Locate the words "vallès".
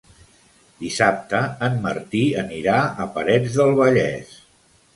3.83-4.37